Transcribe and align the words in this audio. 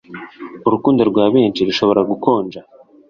urukundo 0.67 1.01
rwa 1.09 1.25
benshi 1.33 1.65
rushobora 1.67 2.01
gukonja 2.09 2.59